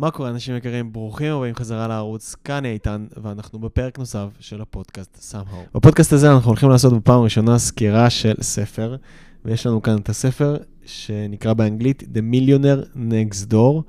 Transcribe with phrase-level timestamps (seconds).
[0.00, 0.92] מה קורה, אנשים יקרים?
[0.92, 5.74] ברוכים הבאים חזרה לערוץ, כאן איתן, ואנחנו בפרק נוסף של הפודקאסט somehow.
[5.74, 8.96] בפודקאסט הזה אנחנו הולכים לעשות בפעם הראשונה סקירה של ספר,
[9.44, 13.82] ויש לנו כאן את הספר שנקרא באנגלית The Millionaire Next Door,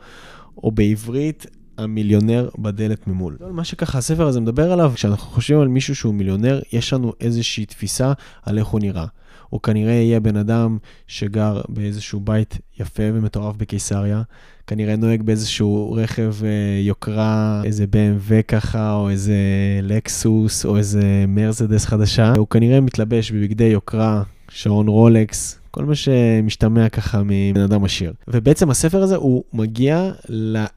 [0.58, 1.46] או בעברית,
[1.78, 3.38] המיליונר בדלת ממול.
[3.52, 7.66] מה שככה הספר הזה מדבר עליו, כשאנחנו חושבים על מישהו שהוא מיליונר, יש לנו איזושהי
[7.66, 9.06] תפיסה על איך הוא נראה.
[9.52, 10.78] הוא כנראה יהיה בן אדם
[11.08, 14.22] שגר באיזשהו בית יפה ומטורף בקיסריה,
[14.68, 19.36] כנראה נוהג באיזשהו רכב אה, יוקרה, איזה BMW ככה, או איזה
[19.82, 22.34] לקסוס, או איזה מרזדס חדשה.
[22.38, 28.14] הוא כנראה מתלבש בבגדי יוקרה, שעון רולקס, כל מה שמשתמע ככה מבן אדם עשיר.
[28.28, 30.12] ובעצם הספר הזה, הוא מגיע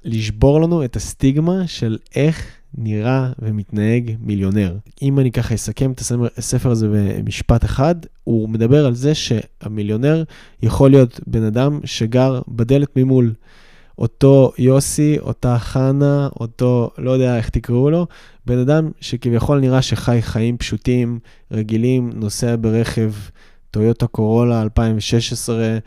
[0.04, 2.46] לשבור לנו את הסטיגמה של איך
[2.78, 4.77] נראה ומתנהג מיליונר.
[5.02, 6.01] אם אני ככה אסכם את
[6.37, 10.24] הספר הזה במשפט אחד, הוא מדבר על זה שהמיליונר
[10.62, 13.33] יכול להיות בן אדם שגר בדלת ממול.
[13.98, 18.06] אותו יוסי, אותה חנה, אותו, לא יודע איך תקראו לו,
[18.47, 21.19] בן אדם שכביכול נראה שחי חיים פשוטים,
[21.50, 23.12] רגילים, נוסע ברכב
[23.70, 25.78] טויוטה קורולה 2016,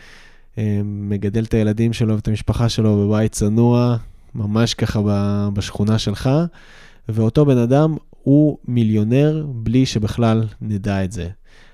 [0.58, 3.98] אה, מגדל את הילדים שלו ואת המשפחה שלו בבית צנוע,
[4.36, 5.02] ממש ככה
[5.54, 6.30] בשכונה שלך,
[7.10, 11.30] ואותו בן אדם הוא מיליונר בלי שבכלל נדע את זה.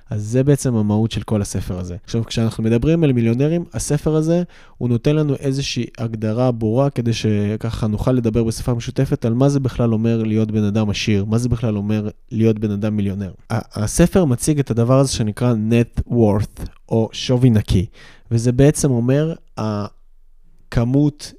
[0.10, 1.96] אז זה בעצם המהות של כל הספר הזה.
[2.04, 4.44] עכשיו, כשאנחנו מדברים על מיליונרים, הספר הזה,
[4.78, 9.60] הוא נותן לנו איזושהי הגדרה ברורה, כדי שככה נוכל לדבר בשפה משותפת על מה זה
[9.60, 13.32] בכלל אומר להיות בן אדם עשיר, מה זה בכלל אומר להיות בן אדם מיליונר.
[13.50, 17.86] הספר מציג את הדבר הזה שנקרא net worth, או שווי נקי,
[18.32, 21.34] וזה בעצם אומר הכמות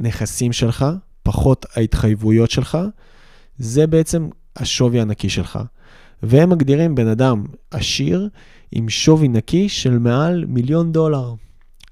[0.00, 0.86] נכסים שלך,
[1.22, 2.78] פחות ההתחייבויות שלך,
[3.58, 5.58] זה בעצם השווי הנקי שלך.
[6.22, 8.28] והם מגדירים בן אדם עשיר
[8.72, 11.34] עם שווי נקי של מעל מיליון דולר.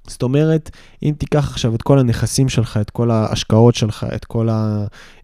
[0.08, 0.70] זאת אומרת,
[1.02, 4.48] אם תיקח עכשיו את כל הנכסים שלך, את כל ההשקעות שלך, את כל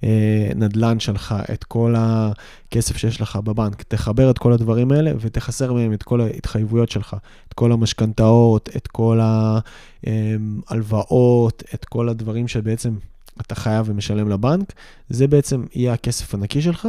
[0.03, 5.93] הנדלן שלך, את כל הכסף שיש לך בבנק, תחבר את כל הדברים האלה ותחסר מהם
[5.93, 7.17] את כל ההתחייבויות שלך,
[7.49, 9.21] את כל המשכנתאות, את כל
[10.71, 12.95] ההלוואות, את כל הדברים שבעצם
[13.41, 14.73] אתה חייב ומשלם לבנק,
[15.09, 16.89] זה בעצם יהיה הכסף הנקי שלך,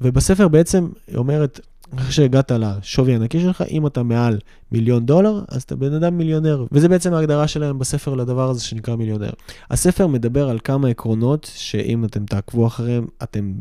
[0.00, 1.60] ובספר בעצם היא אומרת,
[1.96, 4.38] אחרי שהגעת לשווי הנקי שלך, אם אתה מעל
[4.72, 6.64] מיליון דולר, אז אתה בן אדם מיליונר.
[6.72, 9.30] וזה בעצם ההגדרה שלהם בספר לדבר הזה שנקרא מיליונר.
[9.70, 13.52] הספר מדבר על כמה עקרונות שאם אתם תעקבו אחריהם, אתם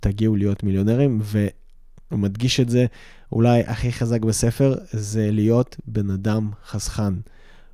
[0.00, 2.86] תגיעו להיות מיליונרים, והוא מדגיש את זה
[3.32, 7.14] אולי הכי חזק בספר, זה להיות בן אדם חסכן.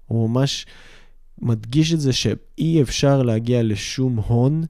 [0.07, 0.67] הוא ממש
[1.43, 4.65] מדגיש את זה שאי אפשר להגיע לשום הון.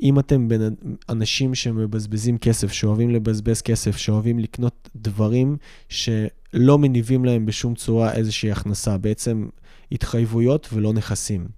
[0.00, 0.74] אם אתם בין
[1.08, 5.56] אנשים שמבזבזים כסף, שאוהבים לבזבז כסף, שאוהבים לקנות דברים
[5.88, 9.48] שלא מניבים להם בשום צורה איזושהי הכנסה, בעצם
[9.92, 11.48] התחייבויות ולא נכסים.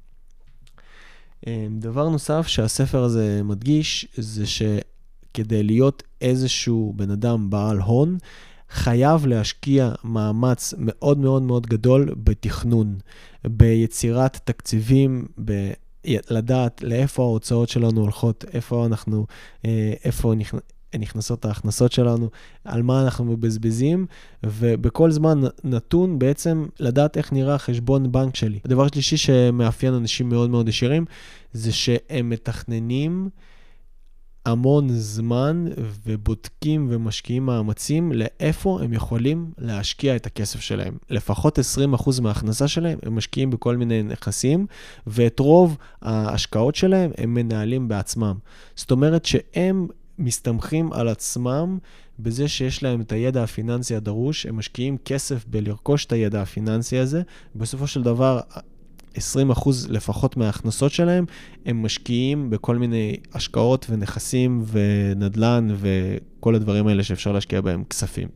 [1.47, 8.19] אמ, דבר נוסף שהספר הזה מדגיש, זה שכדי להיות איזשהו בן אדם בעל הון,
[8.70, 12.99] חייב להשקיע מאמץ מאוד מאוד מאוד גדול בתכנון,
[13.44, 15.72] ביצירת תקציבים, ב...
[16.31, 19.27] לדעת לאיפה ההוצאות שלנו הולכות, איפה אנחנו,
[19.65, 20.33] אה, איפה
[20.99, 22.29] נכנסות ההכנסות שלנו,
[22.65, 24.07] על מה אנחנו מבזבזים,
[24.43, 28.59] ובכל זמן נתון בעצם לדעת איך נראה חשבון בנק שלי.
[28.65, 31.05] הדבר שלישי שמאפיין אנשים מאוד מאוד ישירים,
[31.53, 33.29] זה שהם מתכננים
[34.49, 35.65] המון זמן
[36.05, 40.97] ובודקים ומשקיעים מאמצים לאיפה הם יכולים להשקיע את הכסף שלהם.
[41.11, 44.67] לפחות 20% מההכנסה שלהם הם משקיעים בכל מיני נכסים,
[45.07, 48.35] ואת רוב ההשקעות שלהם הם מנהלים בעצמם.
[48.77, 49.87] זאת אומרת שהם
[50.19, 51.79] מסתמכים על עצמם
[52.19, 57.23] בזה שיש להם את הידע הפיננסי הדרוש, הם משקיעים כסף בלרכוש את הידע הפיננסי הזה,
[57.55, 58.41] בסופו של דבר
[59.19, 61.25] 20% לפחות מההכנסות שלהם,
[61.67, 68.29] הם משקיעים בכל מיני השקעות ונכסים ונדל"ן וכל הדברים האלה שאפשר להשקיע בהם כספים.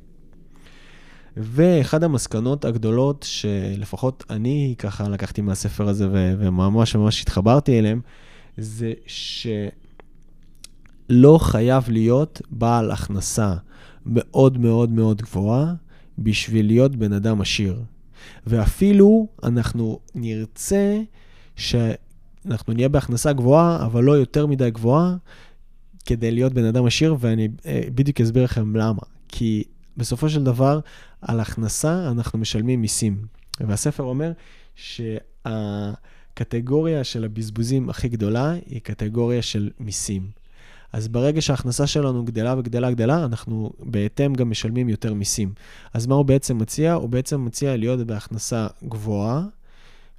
[1.37, 8.01] ואחד המסקנות הגדולות שלפחות אני ככה לקחתי מהספר הזה וממש ממש התחברתי אליהם,
[8.57, 10.19] זה שלא
[11.41, 13.55] חייב להיות בעל הכנסה
[14.07, 15.75] מאוד מאוד מאוד גבוהה
[16.19, 17.83] בשביל להיות בן אדם עשיר.
[18.47, 21.01] ואפילו אנחנו נרצה
[21.57, 25.17] שאנחנו נהיה בהכנסה גבוהה, אבל לא יותר מדי גבוהה,
[26.05, 29.03] כדי להיות בן אדם עשיר, ואני אה, בדיוק אסביר לכם למה.
[29.29, 29.65] כי
[29.97, 30.81] בסופו של דבר,
[31.21, 33.27] על הכנסה אנחנו משלמים מיסים.
[33.61, 34.33] והספר אומר
[35.45, 40.42] שהקטגוריה של הבזבוזים הכי גדולה היא קטגוריה של מיסים.
[40.93, 45.53] אז ברגע שההכנסה שלנו גדלה וגדלה גדלה, אנחנו בהתאם גם משלמים יותר מיסים.
[45.95, 46.93] אז מה הוא בעצם מציע?
[46.93, 49.43] הוא בעצם מציע להיות בהכנסה גבוהה,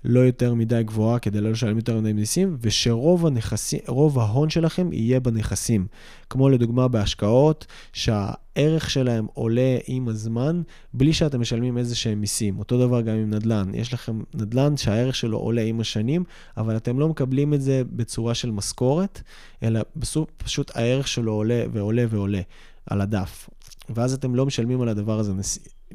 [0.05, 4.93] לא יותר מדי גבוהה כדי לא לשלם יותר מדי מיסים, ושרוב הנכסים, רוב ההון שלכם
[4.93, 5.87] יהיה בנכסים.
[6.29, 10.61] כמו לדוגמה בהשקעות, שהערך שלהם עולה עם הזמן,
[10.93, 12.59] בלי שאתם משלמים איזה שהם מיסים.
[12.59, 13.71] אותו דבר גם עם נדל"ן.
[13.73, 16.23] יש לכם נדל"ן שהערך שלו עולה עם השנים,
[16.57, 19.21] אבל אתם לא מקבלים את זה בצורה של משכורת,
[19.63, 22.41] אלא בסוף פשוט הערך שלו עולה ועולה ועולה
[22.85, 23.49] על הדף.
[23.89, 25.33] ואז אתם לא משלמים על הדבר הזה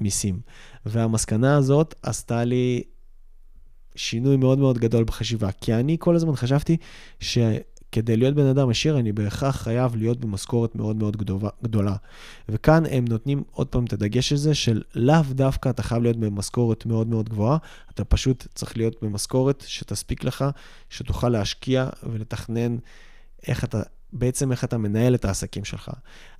[0.00, 0.40] מיסים.
[0.86, 2.82] והמסקנה הזאת עשתה לי
[3.98, 6.76] שינוי מאוד מאוד גדול בחשיבה, כי אני כל הזמן חשבתי
[7.20, 11.16] שכדי להיות בן אדם עשיר, אני בהכרח חייב להיות במשכורת מאוד מאוד
[11.62, 11.96] גדולה.
[12.48, 16.86] וכאן הם נותנים עוד פעם את הדגש הזה של לאו דווקא אתה חייב להיות במשכורת
[16.86, 17.58] מאוד מאוד גבוהה,
[17.90, 20.44] אתה פשוט צריך להיות במשכורת שתספיק לך,
[20.90, 22.76] שתוכל להשקיע ולתכנן
[23.48, 25.90] איך אתה בעצם איך אתה מנהל את העסקים שלך.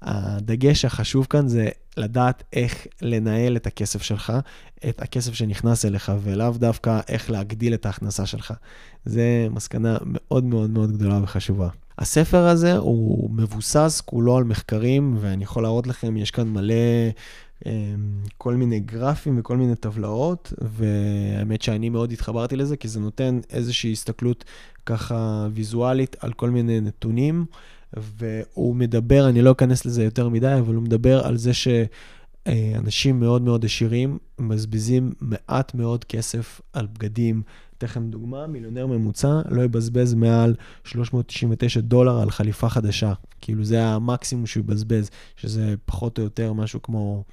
[0.02, 4.32] הדגש החשוב כאן זה לדעת איך לנהל את הכסף שלך,
[4.88, 8.54] את הכסף שנכנס אליך, ולאו דווקא איך להגדיל את ההכנסה שלך.
[9.04, 11.68] זה מסקנה מאוד מאוד מאוד גדולה וחשובה.
[11.98, 16.74] הספר הזה הוא מבוסס כולו על מחקרים, ואני יכול להראות לכם, יש כאן מלא
[17.66, 17.72] אמ,
[18.38, 23.92] כל מיני גרפים וכל מיני טבלאות, והאמת שאני מאוד התחברתי לזה, כי זה נותן איזושהי
[23.92, 24.44] הסתכלות
[24.88, 27.44] ככה ויזואלית על כל מיני נתונים,
[27.96, 33.42] והוא מדבר, אני לא אכנס לזה יותר מדי, אבל הוא מדבר על זה שאנשים מאוד
[33.42, 37.42] מאוד עשירים מבזבזים מעט מאוד כסף על בגדים.
[37.78, 40.54] אתן לכם דוגמה, מיליונר ממוצע לא יבזבז מעל
[40.84, 43.12] 399 דולר על חליפה חדשה.
[43.40, 47.24] כאילו זה המקסימום שהוא יבזבז, שזה פחות או יותר משהו כמו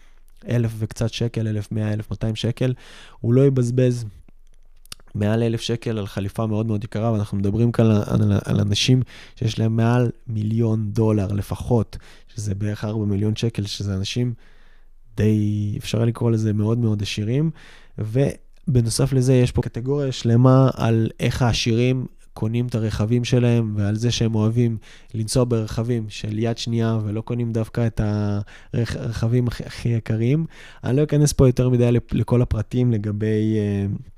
[0.49, 2.73] אלף וקצת שקל, 1,100, 1,200 שקל.
[3.19, 4.05] הוא לא יבזבז
[5.15, 9.01] מעל אלף שקל על חליפה מאוד מאוד יקרה, ואנחנו מדברים כאן על, על, על אנשים
[9.35, 11.97] שיש להם מעל מיליון דולר לפחות,
[12.35, 14.33] שזה בערך 4 מיליון שקל, שזה אנשים
[15.17, 17.51] די, אפשר לקרוא לזה מאוד מאוד עשירים.
[17.97, 24.11] ובנוסף לזה, יש פה קטגוריה שלמה על איך העשירים קונים את הרכבים שלהם, ועל זה
[24.11, 24.77] שהם אוהבים
[25.13, 28.01] לנסוע ברכבים של יד שנייה, ולא קונים דווקא את
[28.73, 30.45] הרכבים הכי, הכי יקרים.
[30.83, 33.57] אני לא אכנס פה יותר מדי לכל הפרטים לגבי...
[33.97, 34.14] Uh,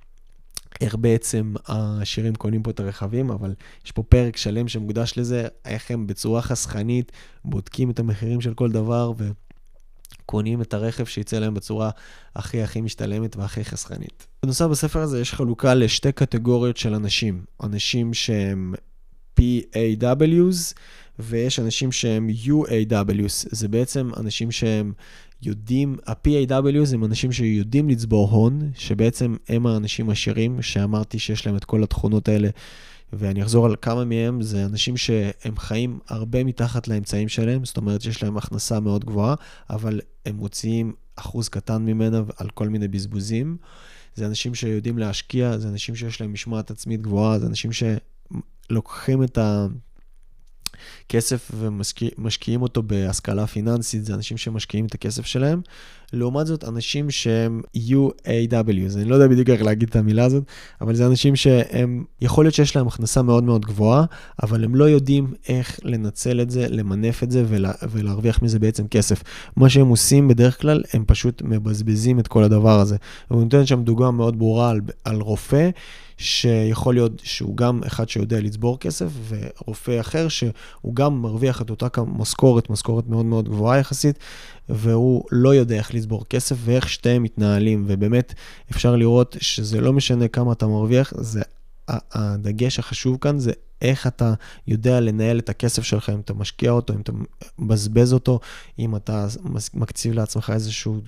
[0.82, 3.54] איך בעצם השירים קונים פה את הרכבים, אבל
[3.86, 7.12] יש פה פרק שלם שמוקדש לזה, איך הם בצורה חסכנית
[7.46, 9.12] בודקים את המחירים של כל דבר
[10.24, 11.90] וקונים את הרכב שיצא להם בצורה
[12.36, 14.28] הכי הכי משתלמת והכי חסכנית.
[14.44, 17.46] בנוסף, בספר הזה יש חלוקה לשתי קטגוריות של אנשים.
[17.64, 18.74] אנשים שהם
[19.40, 20.74] PAWs
[21.20, 23.48] ויש אנשים שהם UAWs.
[23.52, 24.94] זה בעצם אנשים שהם
[25.42, 31.66] יודעים, ה-PAW הם אנשים שיודעים לצבור הון, שבעצם הם האנשים עשירים, שאמרתי שיש להם את
[31.66, 32.50] כל התכונות האלה,
[33.14, 38.02] ואני אחזור על כמה מהם, זה אנשים שהם חיים הרבה מתחת לאמצעים שלהם, זאת אומרת
[38.02, 39.36] שיש להם הכנסה מאוד גבוהה,
[39.70, 43.58] אבל הם מוציאים אחוז קטן ממנה על כל מיני בזבוזים.
[44.16, 47.72] זה אנשים שיודעים להשקיע, זה אנשים שיש להם משמעת עצמית גבוהה, זה אנשים
[48.70, 49.68] שלוקחים את ה...
[51.10, 55.62] כסף ומשקיעים אותו בהשכלה פיננסית, זה אנשים שמשקיעים את הכסף שלהם.
[56.14, 60.44] לעומת זאת, אנשים שהם UAWs, אני לא יודע בדיוק איך להגיד את המילה הזאת,
[60.82, 64.06] אבל זה אנשים שהם, יכול להיות שיש להם הכנסה מאוד מאוד גבוהה,
[64.44, 68.88] אבל הם לא יודעים איך לנצל את זה, למנף את זה ולה, ולהרוויח מזה בעצם
[68.88, 69.24] כסף.
[69.56, 72.96] מה שהם עושים בדרך כלל, הם פשוט מבזבזים את כל הדבר הזה.
[73.32, 75.70] והוא נותן שם דוגמה מאוד ברורה על, על רופא.
[76.18, 81.88] שיכול להיות שהוא גם אחד שיודע לצבור כסף, ורופא אחר שהוא גם מרוויח את אותה
[82.04, 84.20] משכורת, משכורת מאוד מאוד גבוהה יחסית,
[84.70, 88.34] והוא לא יודע איך לצבור כסף ואיך שתיהם מתנהלים, ובאמת
[88.72, 91.42] אפשר לראות שזה לא משנה כמה אתה מרוויח, זה
[91.88, 94.34] הדגש החשוב כאן זה איך אתה
[94.68, 97.12] יודע לנהל את הכסף שלך, אם אתה משקיע אותו, אם אתה
[97.60, 98.40] מבזבז אותו,
[98.80, 99.28] אם אתה
[99.74, 101.02] מקציב לעצמך איזשהו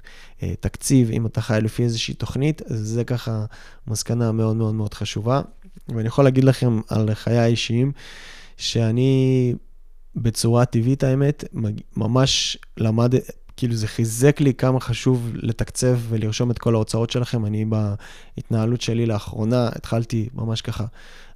[0.43, 3.45] אה, תקציב, אם אתה חי לפי איזושהי תוכנית, זה ככה
[3.87, 5.41] מסקנה מאוד מאוד מאוד חשובה.
[5.87, 7.91] ואני יכול להגיד לכם על חיי האישיים,
[8.57, 9.53] שאני
[10.15, 11.43] בצורה טבעית, האמת,
[11.97, 13.13] ממש למד,
[13.59, 17.45] כאילו זה חיזק לי כמה חשוב לתקצב ולרשום את כל ההוצאות שלכם.
[17.45, 20.85] אני בהתנהלות שלי לאחרונה התחלתי ממש ככה,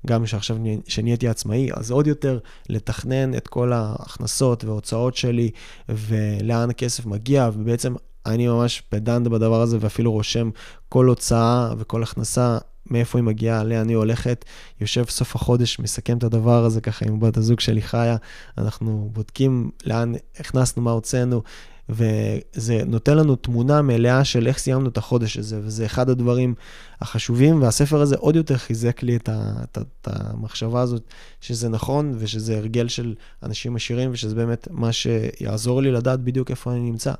[0.07, 2.39] גם שעכשיו שנהייתי עצמאי, אז עוד יותר
[2.69, 5.49] לתכנן את כל ההכנסות וההוצאות שלי
[5.89, 10.49] ולאן הכסף מגיע, ובעצם אני ממש פדנט בדבר הזה ואפילו רושם
[10.89, 12.57] כל הוצאה וכל הכנסה
[12.91, 14.45] מאיפה היא מגיעה, לאן היא הולכת,
[14.81, 18.15] יושב סוף החודש, מסכם את הדבר הזה ככה עם בת הזוג שלי חיה,
[18.57, 21.41] אנחנו בודקים לאן הכנסנו, מה הוצאנו,
[21.89, 26.55] וזה נותן לנו תמונה מלאה של איך סיימנו את החודש הזה, וזה אחד הדברים
[27.01, 31.03] החשובים, והספר הזה עוד יותר חיזק לי את, ה, את, את המחשבה הזאת,
[31.41, 36.71] שזה נכון, ושזה הרגל של אנשים עשירים, ושזה באמת מה שיעזור לי לדעת בדיוק איפה
[36.71, 37.13] אני נמצא.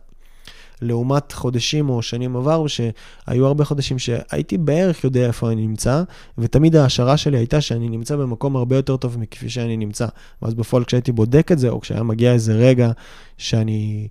[0.83, 6.03] לעומת חודשים או שנים עברו, שהיו הרבה חודשים שהייתי בערך יודע איפה אני נמצא,
[6.37, 10.07] ותמיד ההשערה שלי הייתה שאני נמצא במקום הרבה יותר טוב מכפי שאני נמצא.
[10.41, 12.91] ואז בפועל כשהייתי בודק את זה, או כשהיה מגיע איזה רגע
[13.37, 14.07] שאני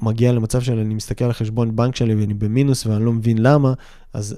[0.00, 3.72] מגיע למצב שאני מסתכל על חשבון בנק שלי ואני במינוס ואני לא מבין למה,
[4.12, 4.36] אז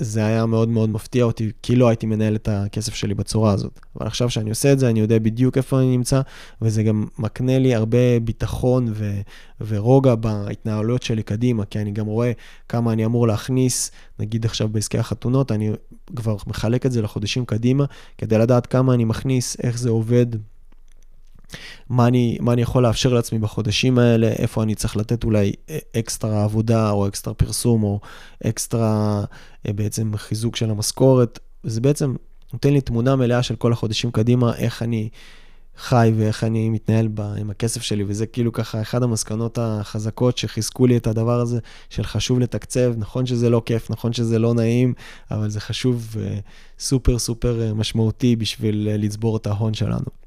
[0.00, 3.80] זה היה מאוד מאוד מפתיע אותי, כי לא הייתי מנהל את הכסף שלי בצורה הזאת.
[3.96, 6.20] אבל עכשיו שאני עושה את זה, אני יודע בדיוק איפה אני נמצא,
[6.62, 9.20] וזה גם מקנה לי הרבה ביטחון ו-
[9.66, 12.32] ורוגע בהתנהלויות שלי קדימה, כי אני גם רואה
[12.68, 15.70] כמה אני אמור להכניס, נגיד עכשיו בעסקי החתונות, אני
[16.16, 17.84] כבר מחלק את זה לחודשים קדימה,
[18.18, 20.26] כדי לדעת כמה אני מכניס, איך זה עובד.
[21.88, 25.52] מה אני, מה אני יכול לאפשר לעצמי בחודשים האלה, איפה אני צריך לתת אולי
[25.96, 28.00] אקסטרה עבודה או אקסטרה פרסום או
[28.46, 29.24] אקסטרה
[29.66, 31.38] אה, בעצם חיזוק של המשכורת.
[31.62, 32.14] זה בעצם
[32.52, 35.08] נותן לי תמונה מלאה של כל החודשים קדימה, איך אני
[35.76, 40.86] חי ואיך אני מתנהל ב, עם הכסף שלי, וזה כאילו ככה אחד המסקנות החזקות שחיזקו
[40.86, 41.58] לי את הדבר הזה,
[41.90, 44.94] של חשוב לתקצב, נכון שזה לא כיף, נכון שזה לא נעים,
[45.30, 46.16] אבל זה חשוב
[46.78, 50.19] וסופר סופר אה, משמעותי בשביל אה, לצבור את ההון שלנו.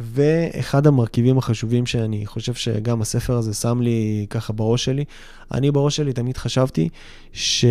[0.00, 5.04] ואחד המרכיבים החשובים שאני חושב שגם הספר הזה שם לי ככה בראש שלי,
[5.52, 6.88] אני בראש שלי תמיד חשבתי
[7.32, 7.64] ש...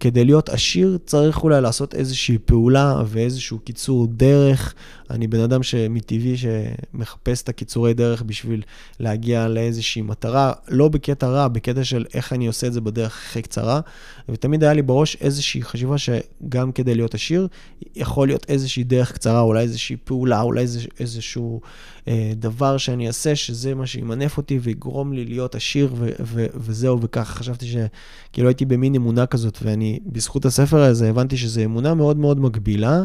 [0.00, 4.74] כדי להיות עשיר צריך אולי לעשות איזושהי פעולה ואיזשהו קיצור דרך.
[5.10, 8.62] אני בן אדם שמטבעי שמחפש את הקיצורי דרך בשביל
[9.00, 13.42] להגיע לאיזושהי מטרה, לא בקטע רע, בקטע של איך אני עושה את זה בדרך הכי
[13.42, 13.80] קצרה.
[14.28, 17.48] ותמיד היה לי בראש איזושהי חשיבה שגם כדי להיות עשיר,
[17.96, 21.60] יכול להיות איזושהי דרך קצרה, אולי איזושהי פעולה, אולי איזוש, איזשהו
[22.08, 27.00] אה, דבר שאני אעשה, שזה מה שימנף אותי ויגרום לי להיות עשיר ו- ו- וזהו,
[27.02, 32.16] וככה חשבתי שכאילו הייתי במין אמונה כזאת, ואני, בזכות הספר הזה, הבנתי שזו אמונה מאוד
[32.16, 33.04] מאוד מגבילה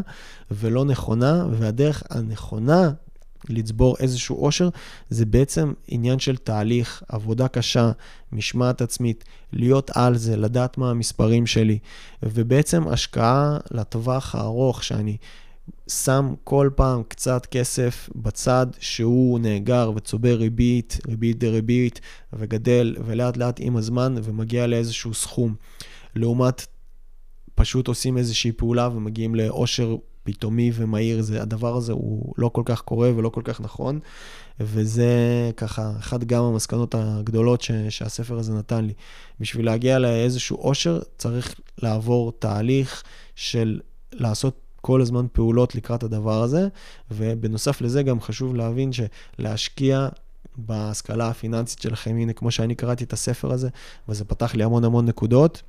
[0.50, 2.90] ולא נכונה, והדרך הנכונה
[3.48, 4.68] לצבור איזשהו עושר,
[5.10, 7.92] זה בעצם עניין של תהליך, עבודה קשה,
[8.32, 11.78] משמעת עצמית, להיות על זה, לדעת מה המספרים שלי,
[12.22, 15.16] ובעצם השקעה לטווח הארוך, שאני
[15.88, 22.00] שם כל פעם קצת כסף בצד שהוא נאגר וצובר ריבית, ריבית דריבית,
[22.32, 25.54] וגדל, ולאט לאט עם הזמן ומגיע לאיזשהו סכום.
[26.16, 26.66] לעומת
[27.54, 32.80] פשוט עושים איזושהי פעולה ומגיעים לאושר פתאומי ומהיר, זה, הדבר הזה הוא לא כל כך
[32.80, 34.00] קורה ולא כל כך נכון,
[34.60, 35.10] וזה
[35.56, 38.92] ככה אחת גם המסקנות הגדולות ש, שהספר הזה נתן לי.
[39.40, 43.02] בשביל להגיע לאיזשהו אושר צריך לעבור תהליך
[43.34, 43.80] של
[44.12, 46.68] לעשות כל הזמן פעולות לקראת הדבר הזה,
[47.10, 50.08] ובנוסף לזה גם חשוב להבין שלהשקיע
[50.56, 53.68] בהשכלה הפיננסית שלכם, הנה, כמו שאני קראתי את הספר הזה,
[54.08, 55.62] וזה פתח לי המון המון נקודות,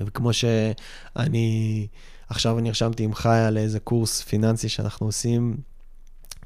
[0.00, 1.86] וכמו שאני,
[2.30, 5.56] עכשיו אני נרשמתי עם חיה לאיזה קורס פיננסי שאנחנו עושים,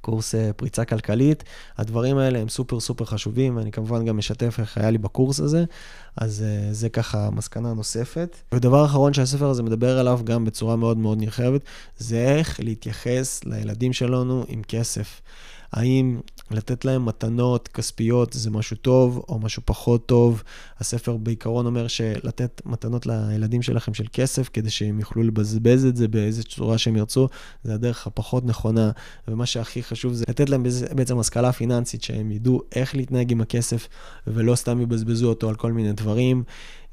[0.00, 1.44] קורס אה, פריצה כלכלית.
[1.78, 5.64] הדברים האלה הם סופר סופר חשובים, ואני כמובן גם משתף איך היה לי בקורס הזה,
[6.16, 8.36] אז אה, זה ככה מסקנה נוספת.
[8.52, 11.60] ודבר אחרון שהספר הזה מדבר עליו גם בצורה מאוד מאוד נרחבת,
[11.98, 15.20] זה איך להתייחס לילדים שלנו עם כסף.
[15.72, 16.20] האם
[16.50, 20.42] לתת להם מתנות כספיות זה משהו טוב או משהו פחות טוב.
[20.78, 26.08] הספר בעיקרון אומר שלתת מתנות לילדים שלכם של כסף, כדי שהם יוכלו לבזבז את זה
[26.08, 27.28] באיזה צורה שהם ירצו,
[27.64, 28.90] זה הדרך הפחות נכונה.
[29.28, 33.88] ומה שהכי חשוב זה לתת להם בעצם השכלה פיננסית, שהם ידעו איך להתנהג עם הכסף,
[34.26, 36.44] ולא סתם יבזבזו אותו על כל מיני דברים.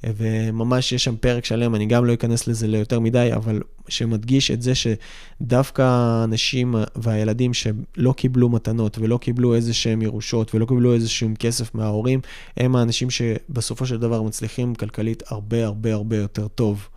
[0.03, 4.61] וממש יש שם פרק שלם, אני גם לא אכנס לזה ליותר מדי, אבל שמדגיש את
[4.61, 11.09] זה שדווקא האנשים והילדים שלא קיבלו מתנות ולא קיבלו איזה שהם ירושות ולא קיבלו איזה
[11.09, 12.19] שהם כסף מההורים,
[12.57, 16.87] הם האנשים שבסופו של דבר מצליחים כלכלית הרבה הרבה הרבה יותר טוב.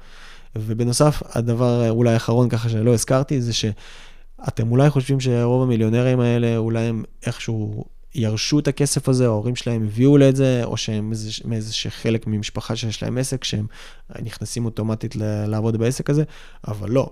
[0.56, 6.84] ובנוסף, הדבר אולי האחרון ככה שלא הזכרתי, זה שאתם אולי חושבים שרוב המיליונרים האלה, אולי
[6.84, 7.84] הם איכשהו
[8.14, 11.12] ירשו את הכסף הזה, ההורים שלהם הביאו לאת זה, או שהם
[11.44, 13.66] מאיזה חלק ממשפחה שיש להם עסק, שהם
[14.22, 15.16] נכנסים אוטומטית
[15.46, 16.24] לעבוד בעסק הזה,
[16.68, 17.10] אבל לא.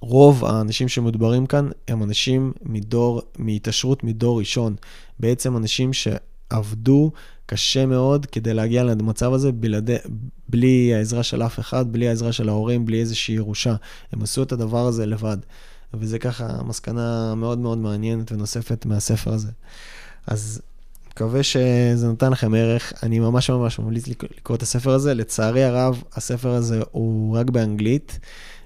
[0.00, 4.76] רוב האנשים שמדוברים כאן הם אנשים מדור, מהתעשרות מדור ראשון.
[5.20, 7.12] בעצם אנשים שעבדו
[7.46, 9.96] קשה מאוד כדי להגיע למצב הזה בלעדי,
[10.48, 13.74] בלי העזרה של אף אחד, בלי העזרה של ההורים, בלי איזושהי ירושה.
[14.12, 15.36] הם עשו את הדבר הזה לבד.
[15.94, 19.50] וזה ככה מסקנה מאוד מאוד מעניינת ונוספת מהספר הזה.
[20.26, 20.60] אז
[21.10, 22.92] מקווה שזה נתן לכם ערך.
[23.02, 25.14] אני ממש ממש ממליץ לקרוא את הספר הזה.
[25.14, 28.18] לצערי הרב, הספר הזה הוא רק באנגלית,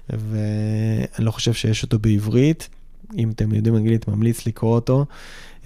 [0.09, 2.69] ואני לא חושב שיש אותו בעברית.
[3.17, 5.05] אם אתם יודעים אנגלית, ממליץ לקרוא אותו.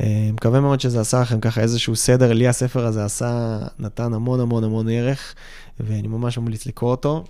[0.01, 2.33] אה, מקווה מאוד שזה עשה לכם ככה איזשהו סדר.
[2.33, 5.35] לי הספר הזה עשה, נתן המון המון המון ערך,
[5.79, 7.23] ואני ממש ממליץ לקרוא אותו.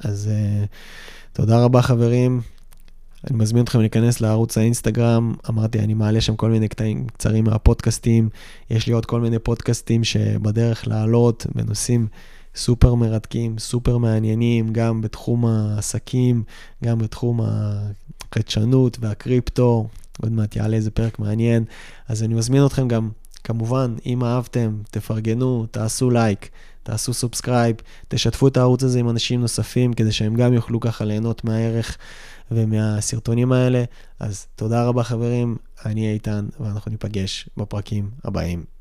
[0.00, 0.66] אז uh,
[1.32, 2.40] תודה רבה חברים,
[3.30, 8.28] אני מזמין אתכם להיכנס לערוץ האינסטגרם, אמרתי, אני מעלה שם כל מיני קטעים קצרים מהפודקאסטים,
[8.70, 12.06] יש לי עוד כל מיני פודקאסטים שבדרך לעלות בנושאים
[12.56, 16.42] סופר מרתקים, סופר מעניינים, גם בתחום העסקים,
[16.84, 19.88] גם בתחום החדשנות והקריפטו,
[20.22, 21.64] עוד מעט יעלה איזה פרק מעניין,
[22.08, 23.10] אז אני מזמין אתכם גם,
[23.44, 26.50] כמובן, אם אהבתם, תפרגנו, תעשו לייק.
[26.84, 27.76] תעשו subscribe,
[28.08, 31.96] תשתפו את הערוץ הזה עם אנשים נוספים, כדי שהם גם יוכלו ככה ליהנות מהערך
[32.50, 33.84] ומהסרטונים האלה.
[34.20, 38.73] אז תודה רבה חברים, אני איתן, ואנחנו ניפגש בפרקים הבאים.